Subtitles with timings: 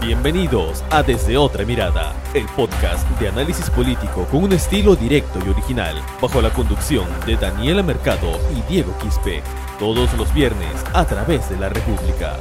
[0.00, 5.48] Bienvenidos a Desde Otra Mirada, el podcast de análisis político con un estilo directo y
[5.50, 9.42] original, bajo la conducción de Daniela Mercado y Diego Quispe,
[9.78, 12.36] todos los viernes a través de la República.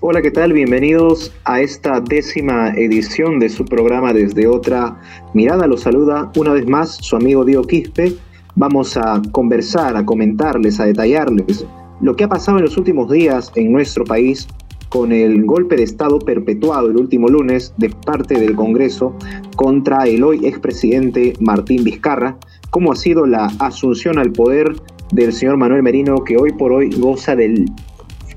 [0.00, 0.52] Hola, ¿qué tal?
[0.52, 4.96] Bienvenidos a esta décima edición de su programa Desde Otra
[5.34, 5.66] Mirada.
[5.66, 8.16] Los saluda una vez más su amigo Diego Quispe
[8.58, 11.64] Vamos a conversar, a comentarles, a detallarles
[12.00, 14.48] lo que ha pasado en los últimos días en nuestro país
[14.88, 19.14] con el golpe de Estado perpetuado el último lunes de parte del Congreso
[19.54, 22.36] contra el hoy expresidente Martín Vizcarra,
[22.70, 24.74] cómo ha sido la asunción al poder
[25.12, 27.66] del señor Manuel Merino que hoy por hoy goza del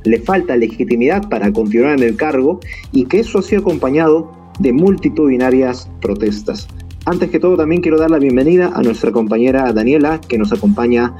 [0.03, 2.59] le falta legitimidad para continuar en el cargo
[2.91, 6.67] y que eso ha sido acompañado de multitudinarias protestas.
[7.05, 11.11] Antes que todo, también quiero dar la bienvenida a nuestra compañera Daniela, que nos acompaña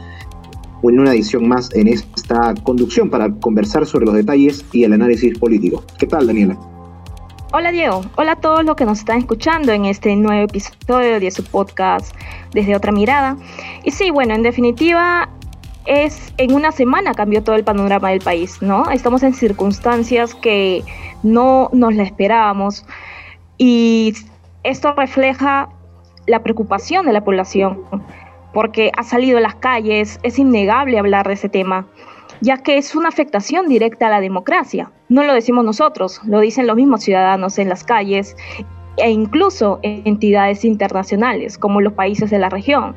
[0.84, 5.38] en una edición más en esta conducción para conversar sobre los detalles y el análisis
[5.40, 5.84] político.
[5.98, 6.56] ¿Qué tal, Daniela?
[7.52, 11.32] Hola Diego, hola a todos los que nos están escuchando en este nuevo episodio de
[11.32, 12.16] su podcast
[12.54, 13.36] desde otra mirada.
[13.84, 15.30] Y sí, bueno, en definitiva
[15.86, 18.90] es en una semana cambió todo el panorama del país, ¿no?
[18.92, 20.84] Estamos en circunstancias que
[21.24, 22.86] no nos la esperábamos
[23.58, 24.14] y
[24.64, 25.70] esto refleja
[26.28, 27.82] la preocupación de la población,
[28.54, 31.88] porque ha salido a las calles, es innegable hablar de ese tema,
[32.42, 34.92] ya que es una afectación directa a la democracia.
[35.10, 38.36] No lo decimos nosotros, lo dicen los mismos ciudadanos en las calles
[38.98, 42.96] e incluso entidades internacionales, como los países de la región.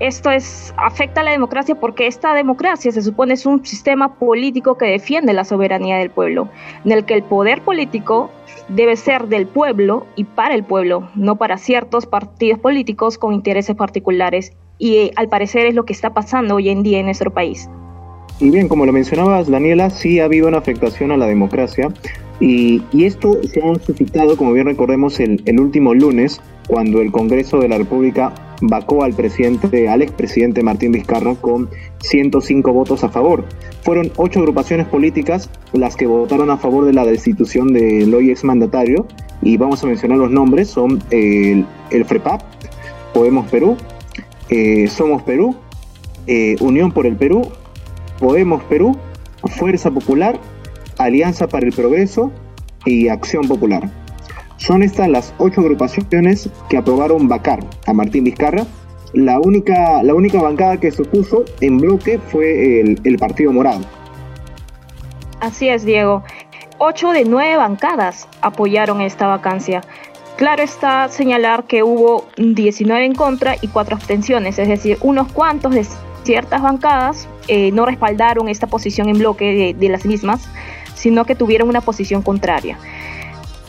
[0.00, 4.78] Esto es, afecta a la democracia porque esta democracia se supone es un sistema político
[4.78, 6.48] que defiende la soberanía del pueblo,
[6.84, 8.30] en el que el poder político
[8.68, 13.76] debe ser del pueblo y para el pueblo, no para ciertos partidos políticos con intereses
[13.76, 14.52] particulares.
[14.78, 17.68] Y eh, al parecer es lo que está pasando hoy en día en nuestro país.
[18.40, 21.92] Y bien, como lo mencionabas, Daniela, sí ha habido una afectación a la democracia.
[22.40, 27.58] Y, esto se ha suscitado, como bien recordemos, el, el último lunes, cuando el Congreso
[27.58, 31.68] de la República vacó al presidente, al expresidente Martín Vizcarra con
[32.00, 33.44] 105 votos a favor.
[33.82, 39.06] Fueron ocho agrupaciones políticas las que votaron a favor de la destitución del hoy exmandatario
[39.42, 42.42] y vamos a mencionar los nombres, son el, FREPAP,
[43.14, 43.76] Podemos Perú,
[44.50, 45.54] eh, Somos Perú,
[46.26, 47.42] eh, Unión por el Perú,
[48.18, 48.96] Podemos Perú,
[49.44, 50.38] Fuerza Popular,
[50.98, 52.32] Alianza para el Progreso
[52.84, 53.88] y Acción Popular.
[54.58, 58.66] Son estas las ocho agrupaciones que aprobaron vacar a Martín Vizcarra.
[59.12, 63.80] La única, la única bancada que se opuso en bloque fue el, Partido Morado.
[65.40, 66.24] Así es, Diego.
[66.78, 69.80] Ocho de nueve bancadas apoyaron esta vacancia.
[70.36, 75.72] Claro está señalar que hubo 19 en contra y cuatro abstenciones, es decir, unos cuantos
[75.72, 75.86] de
[76.24, 80.48] ciertas bancadas eh, no respaldaron esta posición en bloque de, de las mismas,
[80.94, 82.76] sino que tuvieron una posición contraria.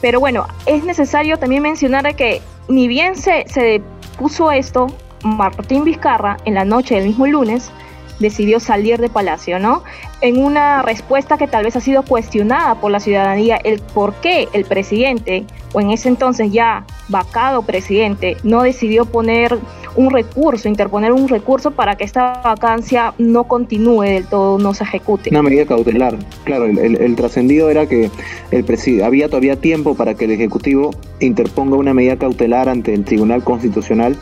[0.01, 3.81] Pero bueno, es necesario también mencionar que ni bien se, se
[4.17, 4.87] puso esto,
[5.23, 7.71] Martín Vizcarra en la noche del mismo lunes
[8.19, 9.83] decidió salir de Palacio, ¿no?
[10.21, 14.47] En una respuesta que tal vez ha sido cuestionada por la ciudadanía, el por qué
[14.53, 19.57] el presidente, o en ese entonces ya vacado presidente, no decidió poner
[19.95, 24.83] un recurso, interponer un recurso para que esta vacancia no continúe del todo, no se
[24.83, 25.29] ejecute.
[25.31, 28.09] Una medida cautelar, claro, el, trascendido era que
[28.51, 33.43] el había todavía tiempo para que el Ejecutivo interponga una medida cautelar ante el Tribunal
[33.43, 34.17] Constitucional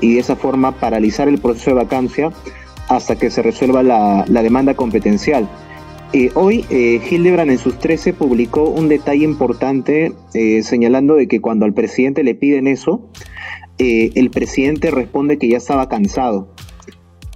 [0.00, 2.30] y de esa forma paralizar el proceso de vacancia
[2.90, 5.48] hasta que se resuelva la, demanda competencial.
[6.12, 11.40] Eh, hoy eh, Hildebrand en sus 13 publicó un detalle importante eh, señalando de que
[11.40, 13.08] cuando al presidente le piden eso,
[13.78, 16.52] el presidente responde que ya estaba cansado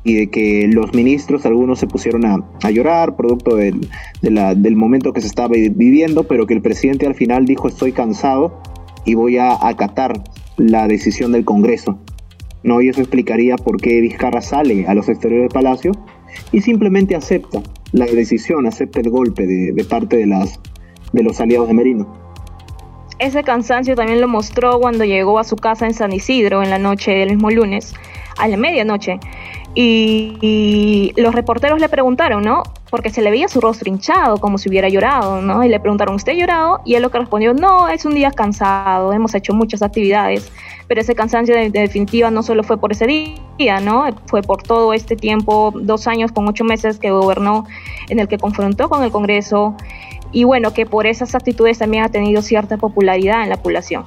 [0.03, 5.26] y de que los ministros, algunos se pusieron a, llorar producto del momento que se
[5.26, 8.60] estaba viviendo, pero que el presidente al final dijo estoy cansado
[9.06, 10.22] y voy a acatar
[10.59, 11.98] la decisión del Congreso.
[12.64, 12.82] ¿No?
[12.82, 15.93] Y eso explicaría por qué Vizcarra sale a los exteriores del Palacio
[16.50, 17.62] y simplemente acepta
[17.93, 20.58] la decisión, acepta el golpe de, parte de, las,
[21.12, 22.25] de los aliados de Merino.
[23.20, 26.78] Ese cansancio también lo mostró cuando llegó a su casa en San Isidro en la
[26.78, 27.94] noche del mismo lunes,
[28.37, 29.20] a la medianoche.
[29.76, 32.62] Y, los reporteros le preguntaron, ¿no?
[32.90, 35.64] Porque se le veía su rostro hinchado, como si hubiera llorado, ¿no?
[35.64, 36.81] Y le preguntaron, ¿usted ha llorado?
[36.84, 40.50] Y él lo que respondió, no, es un día cansado, hemos hecho muchas actividades,
[40.88, 44.04] pero ese cansancio de, definitiva no solo fue por ese día, ¿no?
[44.26, 47.64] Fue por todo este tiempo, dos años con ocho meses que gobernó,
[48.08, 49.76] en el que confrontó con el Congreso,
[50.32, 54.04] y bueno, que por esas actitudes también ha tenido cierta popularidad en la población.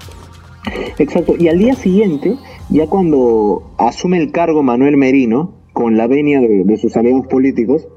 [0.97, 2.35] Exacto, y al día siguiente,
[2.69, 7.87] ya cuando asume el cargo Manuel Merino, con la venia de, sus aliados políticos,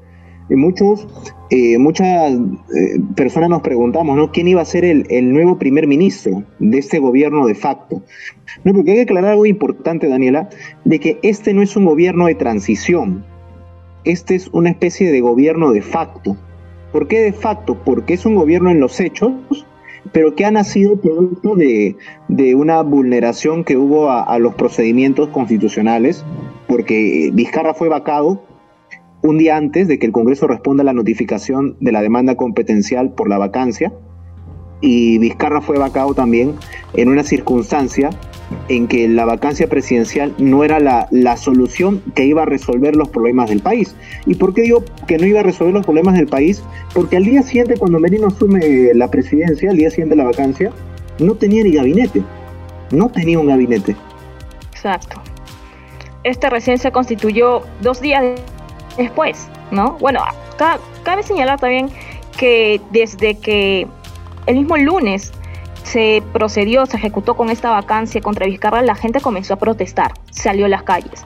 [0.55, 1.07] muchos,
[1.49, 4.31] eh, muchas eh, personas nos preguntamos, ¿no?
[4.31, 8.01] ¿Quién iba a ser el, el, nuevo primer ministro de este gobierno de facto?
[8.63, 10.49] No, porque hay que aclarar algo importante, Daniela,
[10.85, 13.23] de que este no es un gobierno de transición,
[14.03, 16.35] este es una especie de gobierno de facto.
[16.91, 17.77] ¿Por qué de facto?
[17.83, 19.31] Porque es un gobierno en los hechos,
[20.11, 21.95] pero que ha nacido producto de,
[22.55, 26.25] una vulneración que hubo a, los procedimientos constitucionales,
[26.67, 28.41] porque Vizcarra fue vacado
[29.23, 33.11] un día antes de que el Congreso responda a la notificación de la demanda competencial
[33.11, 33.93] por la vacancia,
[34.81, 36.55] y Vizcarra fue vacado también
[36.95, 38.09] en una circunstancia
[38.67, 43.49] en que la vacancia presidencial no era la, solución que iba a resolver los problemas
[43.49, 43.95] del país.
[44.25, 46.63] ¿Y por qué digo que no iba a resolver los problemas del país?
[46.93, 50.71] Porque al día siguiente, cuando Merino asume la presidencia, al día siguiente de la vacancia,
[51.19, 52.23] no tenía ni gabinete.
[52.91, 53.95] No tenía un gabinete.
[54.71, 55.21] Exacto.
[56.23, 58.23] Este recién se constituyó dos días
[58.97, 59.97] después, ¿no?
[59.99, 60.21] Bueno,
[61.03, 61.89] cabe señalar también
[62.37, 63.87] que desde que
[64.45, 65.31] el mismo lunes
[65.83, 70.65] se procedió, se ejecutó con esta vacancia contra Vizcarra, la gente comenzó a protestar, salió
[70.65, 71.25] a las calles.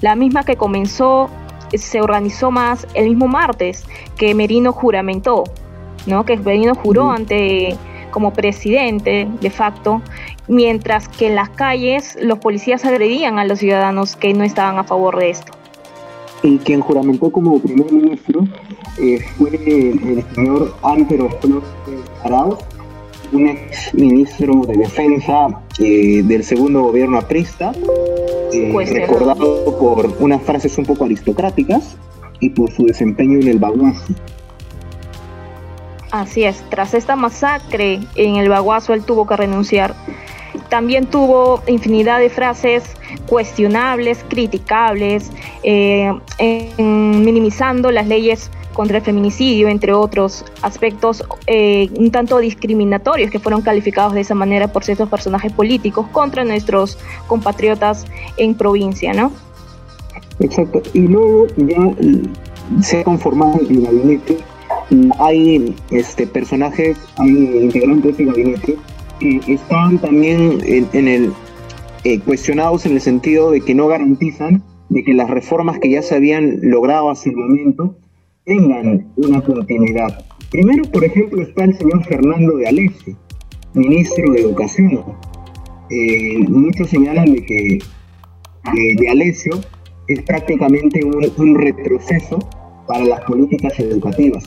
[0.00, 1.30] La misma que comenzó,
[1.72, 3.84] se organizó más el mismo martes
[4.16, 5.44] que Merino juramentó,
[6.06, 6.24] ¿no?
[6.24, 7.76] Que Merino juró ante
[8.10, 10.00] como presidente de facto,
[10.46, 14.84] mientras que en las calles los policías agredían a los ciudadanos que no estaban a
[14.84, 15.52] favor de esto.
[16.44, 18.46] Y quien juramentó como primer ministro
[18.98, 20.74] eh, fue el, señor
[21.40, 21.64] Flores
[22.22, 22.58] Arauz,
[23.32, 27.72] un ex ministro de Defensa eh, del segundo gobierno aprista,
[28.52, 31.96] eh, recordado por unas frases un poco aristocráticas
[32.40, 34.12] y por su desempeño en el Baguazo.
[36.10, 39.94] Así es, tras esta masacre en el Baguazo él tuvo que renunciar.
[40.74, 42.82] También tuvo infinidad de frases
[43.28, 45.30] cuestionables, criticables,
[45.62, 46.12] eh,
[46.78, 53.62] minimizando las leyes contra el feminicidio, entre otros aspectos eh, un tanto discriminatorios que fueron
[53.62, 56.98] calificados de esa manera por ciertos personajes políticos contra nuestros
[57.28, 58.04] compatriotas
[58.36, 59.30] en provincia, ¿no?
[60.40, 60.82] Exacto.
[60.92, 61.94] Y luego ya
[62.82, 64.38] se ha conformado el gabinete.
[65.20, 67.30] Hay este personajes, hay
[67.62, 68.76] integrantes del gabinete
[69.20, 71.32] están también en, el
[72.04, 76.02] eh, cuestionados en el sentido de que no garantizan de que las reformas que ya
[76.02, 77.96] se habían logrado hasta el momento
[78.44, 80.24] tengan una continuidad.
[80.50, 83.16] Primero, por ejemplo, está el señor Fernando de Alessio,
[83.72, 85.02] ministro de Educación.
[85.90, 87.78] Eh, muchos señalan de que
[88.72, 89.60] de Alessio
[90.08, 92.38] es prácticamente un, retroceso
[92.86, 94.44] para las políticas educativas.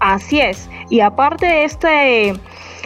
[0.00, 0.68] Así es.
[0.90, 2.34] Y aparte de este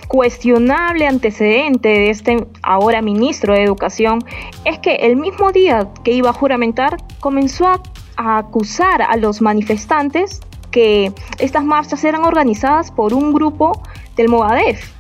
[0.09, 4.25] cuestionable antecedente de este ahora ministro de Educación,
[4.65, 7.81] es que el mismo día que iba a juramentar comenzó a
[8.17, 10.41] a acusar a los manifestantes
[10.71, 13.83] que estas marchas eran organizadas por un grupo
[14.17, 14.93] del Movadef,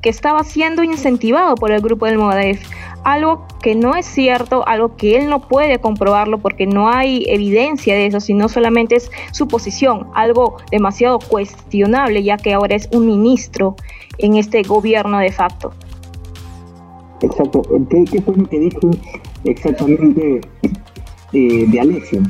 [0.00, 2.62] que estaba siendo incentivado por el grupo del Movadef.
[3.04, 7.94] Algo que no es cierto, algo que él no puede comprobarlo porque no hay evidencia
[7.94, 13.06] de eso, sino solamente es su posición, algo demasiado cuestionable ya que ahora es un
[13.06, 13.76] ministro
[14.18, 15.72] en este gobierno de facto.
[17.20, 17.62] Exacto.
[17.88, 18.90] ¿Qué, fue lo que dijo
[19.44, 20.40] exactamente
[21.32, 22.22] eh, de Alexio?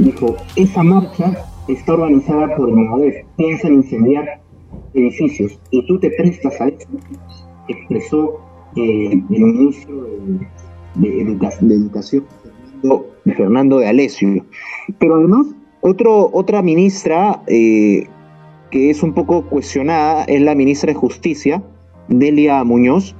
[0.00, 4.40] dijo, esa marcha está organizada por el piensa en incendiar
[4.94, 6.88] edificios y tú te prestas a eso,
[7.68, 8.40] expresó
[8.76, 10.06] eh, el ministro
[10.94, 11.20] de,
[11.74, 12.24] Educación,
[13.36, 14.44] Fernando, de Alessio.
[14.98, 15.46] Pero además,
[15.80, 18.06] otro, otra ministra eh,
[18.70, 21.62] que es un poco cuestionada es la ministra de Justicia,
[22.08, 23.14] Delia Muñoz,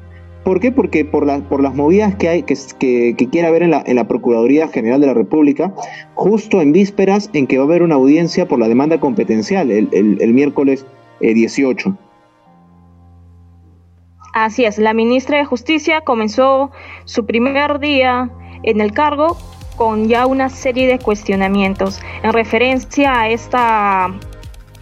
[0.45, 0.73] ¿Por qué?
[0.73, 4.09] Porque por, por las movidas que hay, que, que, quiere haber en la, en la,
[4.09, 5.75] Procuraduría General de la República,
[6.15, 10.35] justo en vísperas en que va a haber una audiencia por la demanda competencial el,
[10.35, 10.87] miércoles
[11.21, 11.97] 18.
[14.33, 16.71] Así es, la ministra de Justicia comenzó
[17.05, 18.31] su primer día
[18.63, 19.37] en el cargo
[19.77, 24.15] con ya una serie de cuestionamientos en referencia a esta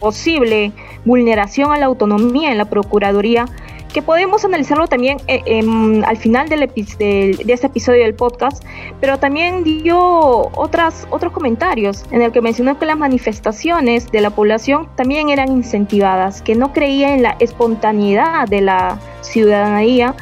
[0.00, 0.73] posible
[1.05, 3.47] vulneración a la autonomía en la Procuraduría
[3.92, 5.62] que podemos analizarlo también eh,
[6.04, 8.62] al final del de, este episodio del podcast,
[9.00, 14.30] pero también dio otras, otros comentarios en el que mencionó que las manifestaciones de la
[14.30, 20.14] población también eran incentivadas, que no creía en la espontaneidad de la ciudadanía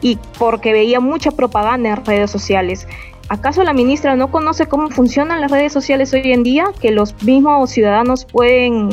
[0.00, 2.86] y porque veía mucha propaganda en redes sociales.
[3.28, 6.66] ¿Acaso la ministra no conoce cómo funcionan las redes sociales hoy en día?
[6.80, 8.88] Que los mismos ciudadanos pueden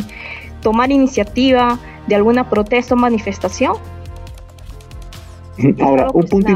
[0.61, 3.77] tomar iniciativa de alguna protesta o manifestación.
[5.79, 6.51] Ahora, un punto,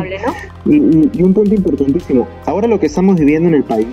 [0.66, 2.28] y, un punto importantísimo.
[2.46, 3.88] Ahora lo que estamos viviendo en el país,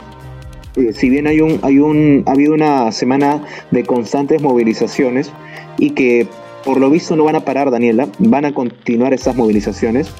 [0.76, 5.32] eh, si bien hay un, hay un, ha habido una semana de constantes movilizaciones
[5.78, 6.26] y que
[6.64, 10.10] por lo visto no van a parar, Daniela, van a continuar esas movilizaciones.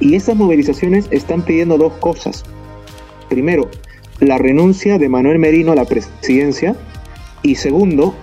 [0.00, 2.44] Y esas movilizaciones están pidiendo dos cosas.
[3.28, 3.70] Primero,
[4.20, 6.76] la renuncia de Manuel Merino a la presidencia
[7.42, 8.14] y segundo,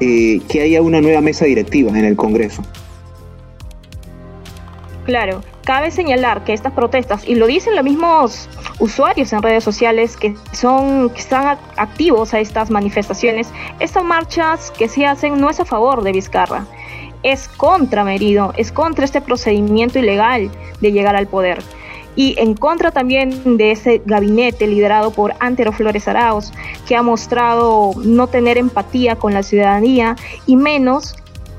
[0.00, 2.62] eh, que haya una nueva mesa directiva en el Congreso.
[5.04, 10.16] Claro, cabe señalar que estas protestas, y lo dicen los mismos usuarios en redes sociales
[10.16, 13.48] que son que están activos a estas manifestaciones,
[13.80, 16.66] estas marchas que se hacen no es a favor de Vizcarra,
[17.22, 21.62] es contra Merido, es contra este procedimiento ilegal de llegar al poder.
[22.16, 26.52] Y en contra también de ese gabinete liderado por Antero Flores Arauz,
[26.86, 30.14] que ha mostrado no tener empatía con la ciudadanía
[30.46, 31.16] y menos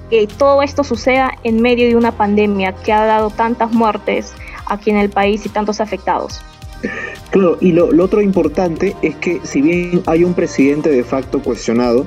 [0.09, 4.33] que todo esto suceda en medio de una pandemia que ha dado tantas muertes
[4.67, 6.41] aquí en el país y tantos afectados.
[7.31, 12.05] Claro, y lo, otro importante es que si bien hay un presidente de facto cuestionado,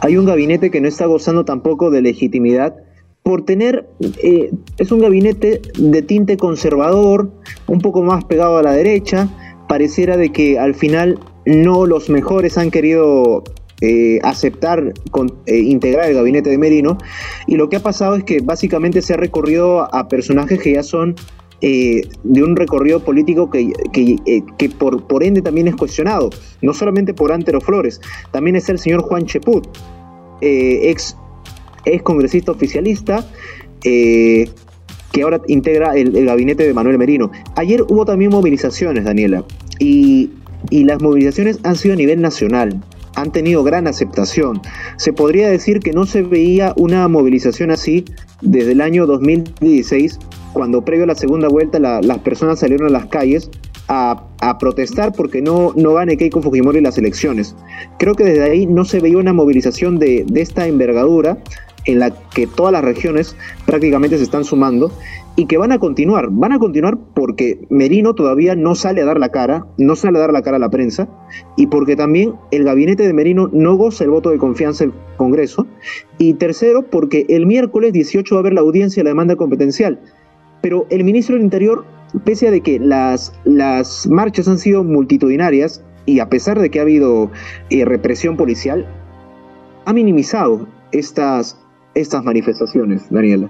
[0.00, 2.76] hay un gabinete que no está gozando tampoco de legitimidad
[3.22, 3.88] por tener,
[4.22, 7.30] eh, es un gabinete de tinte conservador,
[7.66, 9.28] un poco más pegado a la derecha,
[9.68, 13.44] pareciera de que al final no los mejores han querido
[13.80, 16.98] eh, aceptar con, eh, integrar el gabinete de Merino
[17.46, 20.82] y lo que ha pasado es que básicamente se ha recorrido a personajes que ya
[20.82, 21.14] son
[21.62, 26.30] de un recorrido político que, que, por, por, ende también es cuestionado,
[26.62, 29.68] no solamente por Antero Flores, también es el señor Juan Cheput,
[30.40, 31.14] ex
[31.84, 33.26] es congresista oficialista
[33.84, 34.48] eh,
[35.12, 37.32] que ahora integra el, gabinete de Manuel Merino.
[37.56, 39.44] Ayer hubo también movilizaciones, Daniela,
[39.80, 40.30] y,
[40.70, 42.80] y las movilizaciones han sido a nivel nacional
[43.14, 44.60] han tenido gran aceptación.
[44.96, 48.04] Se podría decir que no se veía una movilización así
[48.40, 50.18] desde el año 2016,
[50.52, 53.50] cuando previo a la segunda vuelta las personas salieron a las calles
[53.88, 54.26] a,
[54.58, 57.54] protestar porque no, no gane Keiko Fujimori las elecciones.
[57.98, 61.38] Creo que desde ahí no se veía una movilización de, de esta envergadura
[61.86, 63.36] en la que todas las regiones
[63.66, 64.92] prácticamente se están sumando
[65.40, 66.28] y que van a continuar.
[66.30, 70.20] Van a continuar porque Merino todavía no sale a dar la cara, no sale a
[70.20, 71.08] dar la cara a la prensa
[71.56, 75.66] y porque también el gabinete de Merino no goza el voto de confianza del Congreso.
[76.18, 79.98] Y tercero, porque el miércoles 18 va a haber la audiencia de la demanda competencial.
[80.60, 81.86] Pero el ministro del Interior,
[82.22, 86.82] pese a que las, las marchas han sido multitudinarias y a pesar de que ha
[86.82, 87.30] habido
[87.70, 88.86] eh, represión policial,
[89.86, 91.58] ha minimizado estas,
[91.94, 93.48] estas manifestaciones, Daniela.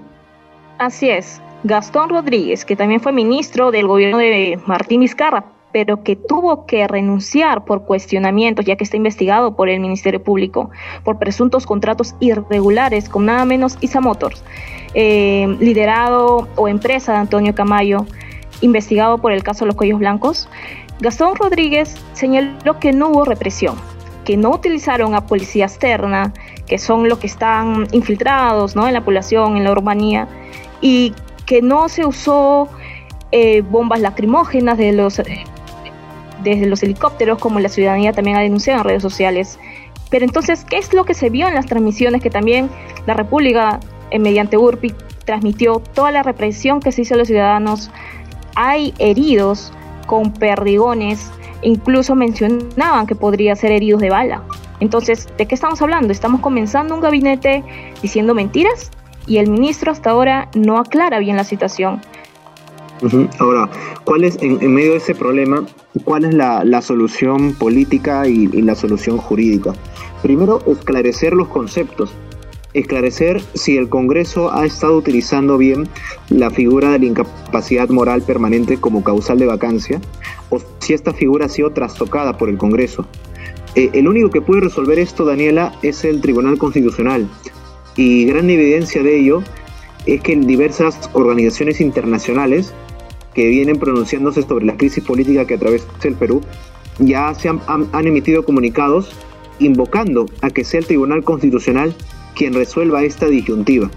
[0.79, 1.43] Así es.
[1.63, 6.89] Gastón Rodríguez, que también fue ministro del gobierno de Martín Vizcarra, pero que tuvo que
[6.89, 10.71] renunciar por cuestionamientos, ya que está investigado por el Ministerio Público
[11.05, 14.43] por presuntos contratos irregulares con nada menos ISA Motors,
[14.95, 18.07] eh, liderado o empresa de Antonio Camayo,
[18.63, 20.49] investigado por el caso de los cuellos blancos.
[21.01, 23.77] Gastón Rodríguez señaló que no hubo represión,
[24.25, 26.33] que no utilizaron a policía externa,
[26.67, 28.87] que son los que están infiltrados ¿no?
[28.87, 30.29] en la población, en la urbanía,
[30.83, 31.15] y
[31.51, 32.69] que no se usó
[33.33, 35.43] eh, bombas lacrimógenas de los, eh,
[36.45, 39.59] desde los helicópteros, como la ciudadanía también ha denunciado en redes sociales.
[40.11, 42.71] Pero entonces, ¿qué es lo que se vio en las transmisiones que también
[43.05, 43.81] la República,
[44.13, 47.91] eh, mediante URPI, transmitió toda la represión que se hizo a los ciudadanos?
[48.55, 49.73] Hay heridos
[50.07, 54.45] con perdigones, incluso mencionaban que podría ser heridos de bala.
[54.79, 56.13] Entonces, ¿de qué estamos hablando?
[56.13, 57.65] Estamos comenzando un gabinete
[58.03, 58.93] diciendo mentiras
[59.27, 62.01] y el ministro hasta ahora no aclara bien la situación.
[63.39, 63.71] Ahora,
[64.05, 65.65] ¿cuál es, en, medio de ese problema,
[66.05, 69.73] cuál es la, solución política y, la solución jurídica?
[70.23, 72.13] Primero, esclarecer los conceptos,
[72.75, 75.89] esclarecer si el Congreso ha estado utilizando bien
[76.29, 80.01] la figura de la incapacidad moral permanente como causal de vacancia
[80.51, 83.07] o si esta figura ha sido trastocada por el Congreso.
[83.77, 87.29] Eh, el único que puede resolver esto, Daniela, es el Tribunal Constitucional.
[87.97, 89.43] Y gran evidencia de ello
[90.07, 92.73] es que diversas organizaciones internacionales
[93.35, 96.43] que vienen pronunciándose sobre la crisis política que atraviesa el Perú
[96.99, 99.13] ya se han, han emitido comunicados
[99.59, 101.95] invocando a que sea el Tribunal Constitucional
[102.35, 103.91] quien resuelva esta disyuntiva.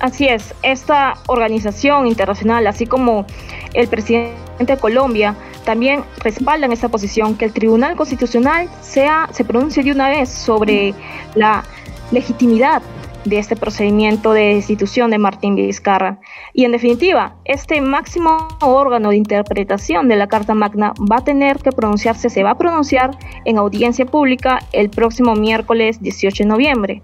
[0.00, 3.24] Así es, esta organización internacional, así como
[3.72, 4.34] el presidente
[4.66, 10.08] de Colombia, también respaldan esta posición, que el Tribunal Constitucional sea, se pronuncie de una
[10.08, 10.94] vez sobre
[11.34, 11.64] la
[12.10, 12.82] legitimidad
[13.24, 16.18] de este procedimiento de destitución de Martín Vizcarra.
[16.52, 21.58] Y en definitiva, este máximo órgano de interpretación de la Carta Magna va a tener
[21.58, 27.02] que pronunciarse, se va a pronunciar en audiencia pública el próximo miércoles 18 de noviembre.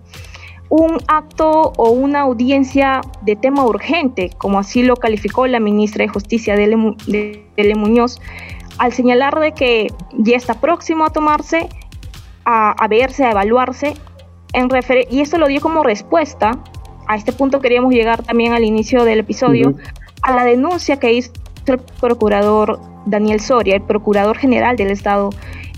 [0.71, 6.09] Un acto o una audiencia de tema urgente, como así lo calificó la ministra de
[6.09, 6.65] Justicia de
[7.57, 7.75] L.
[7.75, 8.21] Muñoz,
[8.79, 11.69] al señalar de que ya está próximo a tomarse,
[12.45, 13.95] a, verse, a evaluarse,
[14.53, 14.69] en
[15.11, 16.59] y esto lo dio como respuesta,
[17.07, 19.75] a este punto queríamos llegar también al inicio del episodio,
[20.23, 21.33] a la denuncia que hizo
[21.67, 25.31] el procurador Daniel Soria, el procurador general del Estado,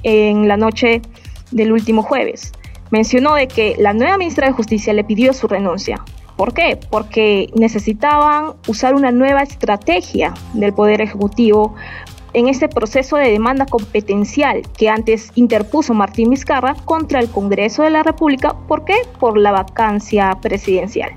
[0.03, 1.03] en la noche
[1.51, 2.53] del último jueves
[2.91, 6.05] mencionó de que la nueva ministra de Justicia le pidió su renuncia.
[6.37, 6.79] ¿Por qué?
[6.91, 11.75] Porque necesitaban usar una nueva estrategia del Poder Ejecutivo
[12.33, 17.91] en este proceso de demanda competencial que antes interpuso Martín Vizcarra contra el Congreso de
[17.91, 18.55] la República.
[18.69, 18.95] ¿Por qué?
[19.19, 21.11] Por la vacancia presidencial.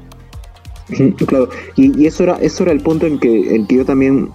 [1.28, 4.30] Claro, y, eso, era, eso era el punto en que, en que yo también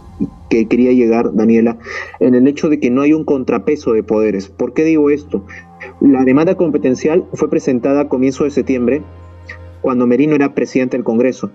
[0.48, 1.76] que quería llegar, Daniela,
[2.20, 4.48] en el hecho de que no hay un contrapeso de poderes.
[4.48, 5.44] ¿Por qué digo esto?
[6.00, 9.02] La demanda competencial fue presentada a comienzo de septiembre,
[9.80, 11.50] cuando Merino era presidente del Congreso.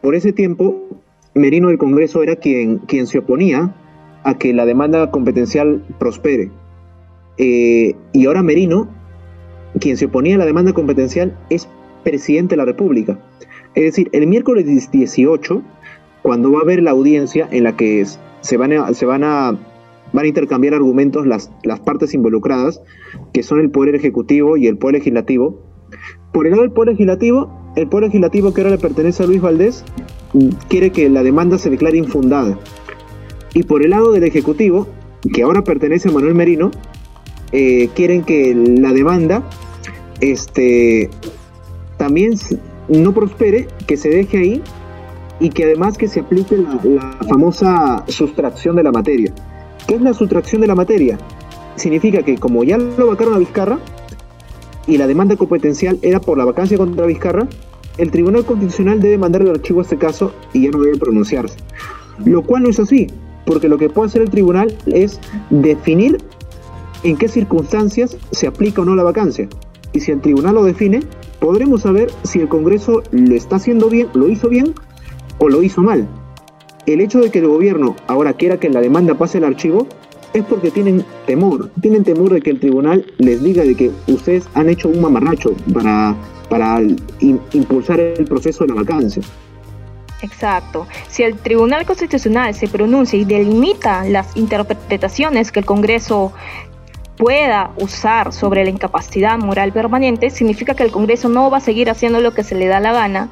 [0.00, 0.88] Por ese tiempo,
[1.34, 3.74] Merino del Congreso era quien, quien se oponía
[4.24, 6.50] a que la demanda competencial prospere.
[7.38, 8.88] Eh, y ahora Merino,
[9.78, 11.68] quien se oponía a la demanda competencial, es
[12.02, 13.18] presidente de la República.
[13.74, 15.62] Es decir, el miércoles 18,
[16.22, 18.04] cuando va a haber la audiencia en la que
[18.40, 19.56] se van se van a
[20.12, 22.82] van a intercambiar argumentos las, las partes involucradas,
[23.32, 25.62] que son el Poder Ejecutivo y el Poder Legislativo.
[26.32, 29.40] Por el lado del Poder Legislativo, el Poder Legislativo que ahora le pertenece a Luis
[29.40, 29.84] Valdés
[30.68, 32.58] quiere que la demanda se declare infundada.
[33.54, 34.86] Y por el lado del Ejecutivo,
[35.32, 36.70] que ahora pertenece a Manuel Merino,
[37.52, 39.42] eh, quieren que la demanda
[40.20, 41.10] este,
[41.96, 42.34] también
[42.88, 44.62] no prospere, que se deje ahí
[45.40, 49.34] y que además que se aplique la, la famosa sustracción de la materia.
[49.90, 51.18] ¿Qué es la sustracción de la materia?
[51.74, 53.80] Significa que como ya lo vacaron a Vizcarra
[54.86, 57.48] y la demanda competencial era por la vacancia contra Vizcarra,
[57.98, 61.56] el Tribunal Constitucional debe mandar el archivo a este caso y ya no debe pronunciarse.
[62.24, 63.08] Lo cual no es así,
[63.44, 65.18] porque lo que puede hacer el tribunal es
[65.50, 66.18] definir
[67.02, 69.48] en qué circunstancias se aplica o no la vacancia.
[69.92, 71.00] Y si el tribunal lo define,
[71.40, 74.72] podremos saber si el Congreso lo está haciendo bien, lo hizo bien
[75.38, 76.06] o lo hizo mal
[76.86, 79.86] el hecho de que el gobierno ahora quiera que la demanda pase al archivo
[80.32, 84.48] es porque tienen temor, tienen temor de que el tribunal les diga de que ustedes
[84.54, 86.14] han hecho un mamarracho para,
[86.48, 86.80] para
[87.20, 89.22] impulsar el proceso de la vacancia.
[90.22, 90.86] Exacto.
[91.08, 96.32] Si el Tribunal Constitucional se pronuncia y delimita las interpretaciones que el Congreso
[97.16, 101.90] pueda usar sobre la incapacidad moral permanente, significa que el Congreso no va a seguir
[101.90, 103.30] haciendo lo que se le da la gana,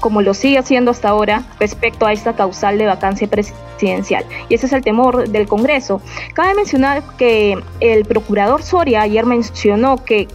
[0.00, 4.24] como lo sigue haciendo hasta ahora respecto a esta causal de vacancia presidencial.
[4.48, 6.00] Y ese es el temor del Congreso.
[6.34, 10.28] Cabe mencionar que el procurador Soria ayer mencionó que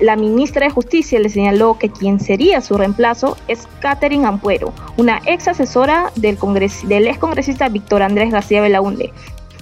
[0.00, 5.20] la ministra de Justicia le señaló que quien sería su reemplazo es Catherine Ampuero, una
[5.26, 6.38] ex asesora del,
[6.84, 9.12] del ex congresista Víctor Andrés García Belaunde,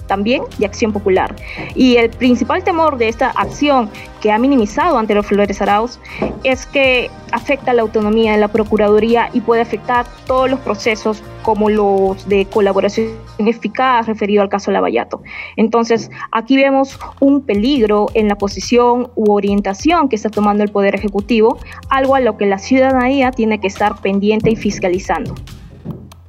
[0.09, 1.33] también de Acción Popular.
[1.75, 5.99] Y el principal temor de esta acción que ha minimizado ante los Flores Arauz
[6.43, 11.69] es que afecta la autonomía de la Procuraduría y puede afectar todos los procesos como
[11.69, 15.21] los de colaboración eficaz referido al caso Lavallato.
[15.55, 20.95] Entonces, aquí vemos un peligro en la posición u orientación que está tomando el Poder
[20.95, 25.35] Ejecutivo, algo a lo que la ciudadanía tiene que estar pendiente y fiscalizando.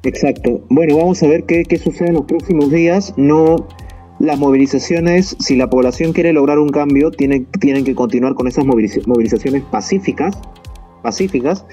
[0.03, 0.63] Exacto.
[0.71, 3.13] Bueno, vamos a ver qué, sucede en los próximos días.
[3.17, 3.69] No,
[4.19, 8.65] las movilizaciones, si la población quiere lograr un cambio, tienen, tienen que continuar con esas
[8.65, 10.39] movilizaciones pacíficas,
[11.03, 11.67] pacíficas,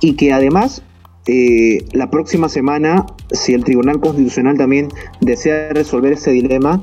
[0.00, 0.82] y que además
[1.26, 4.88] eh, la próxima semana, si el Tribunal Constitucional también
[5.20, 6.82] desea resolver ese dilema,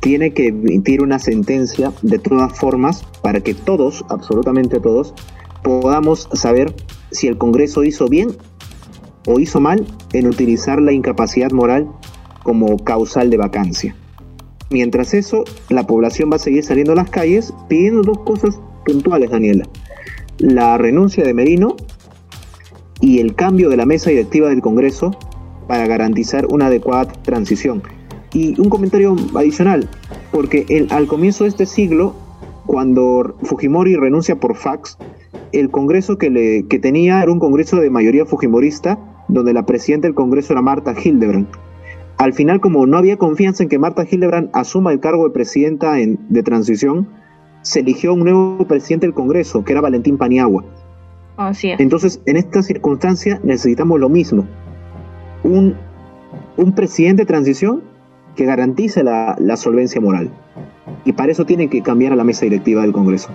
[0.00, 5.14] tiene que emitir una sentencia de todas formas para que todos, absolutamente todos,
[5.62, 6.74] podamos saber
[7.10, 8.30] si el Congreso hizo bien
[9.28, 11.86] o hizo mal en utilizar la incapacidad moral
[12.42, 13.94] como causal de vacancia.
[14.70, 19.30] Mientras eso, la población va a seguir saliendo a las calles pidiendo dos cosas puntuales,
[19.30, 19.68] Daniela.
[20.38, 21.76] La renuncia de Merino
[23.02, 25.10] y el cambio de la mesa directiva del Congreso
[25.66, 27.82] para garantizar una adecuada transición.
[28.32, 29.90] Y un comentario adicional,
[30.32, 32.14] porque el, al comienzo de este siglo,
[32.66, 34.96] cuando Fujimori renuncia por fax,
[35.52, 40.08] el Congreso que, le, que tenía era un Congreso de mayoría fujimorista donde la presidenta
[40.08, 41.46] del Congreso era Marta Hildebrand.
[42.16, 45.94] Al final, como no había confianza en que Marta Hildebrand asuma el cargo de presidenta
[45.94, 47.06] de transición,
[47.62, 50.64] se eligió un nuevo presidente del Congreso, que era Valentín Paniagua.
[51.36, 54.46] Así Entonces, en esta circunstancia necesitamos lo mismo.
[55.44, 55.76] Un,
[56.56, 57.82] un presidente de transición
[58.34, 60.30] que garantice la, la solvencia moral.
[61.04, 63.30] Y para eso tiene que cambiar a la mesa directiva del Congreso.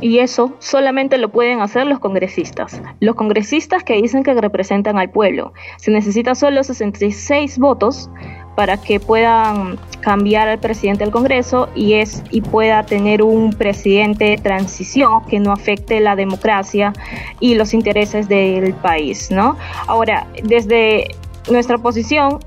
[0.00, 2.80] Y eso solamente lo pueden hacer los congresistas.
[3.00, 5.52] Los congresistas que dicen que representan al pueblo.
[5.76, 8.10] Se necesita solo 66 votos
[8.58, 14.24] para que puedan cambiar al presidente del Congreso y es y pueda tener un presidente
[14.24, 16.92] de transición que no afecte la democracia
[17.38, 19.56] y los intereses del país, ¿no?
[19.86, 21.14] Ahora, desde
[21.48, 22.40] nuestra posición,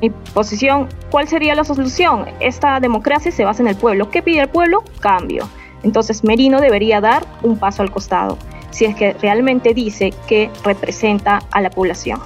[0.00, 2.24] mi posición, ¿cuál sería la solución?
[2.40, 4.10] Esta democracia se basa en el pueblo.
[4.10, 4.82] ¿Qué pide el pueblo?
[5.00, 5.48] Cambio.
[5.82, 8.38] Entonces Merino debería dar un paso al costado,
[8.70, 12.20] si es que realmente dice que representa a la población.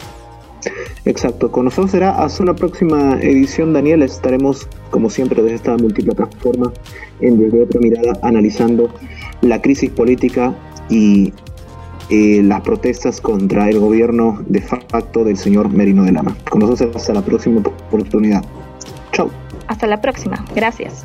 [1.04, 4.02] Exacto, con nosotros será hasta una próxima edición, Daniel.
[4.02, 6.72] Estaremos, como siempre, desde esta plataforma
[7.20, 8.88] en Desde Otra Mirada, analizando
[9.40, 10.54] la crisis política
[10.88, 11.32] y
[12.10, 16.36] eh, las protestas contra el gobierno de facto del señor Merino de Lama.
[16.48, 18.44] Con nosotros hasta la próxima oportunidad.
[19.12, 19.30] Chao.
[19.66, 20.44] Hasta la próxima.
[20.54, 21.04] Gracias.